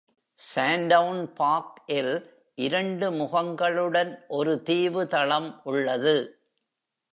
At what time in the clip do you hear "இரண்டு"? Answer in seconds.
2.57-3.11